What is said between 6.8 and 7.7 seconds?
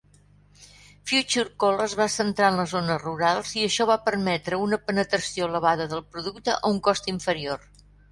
cost inferior.